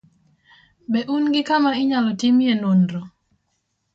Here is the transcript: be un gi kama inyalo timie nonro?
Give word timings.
be 0.91 0.99
un 1.15 1.23
gi 1.33 1.41
kama 1.47 1.71
inyalo 1.81 2.09
timie 2.19 2.53
nonro? 2.61 3.01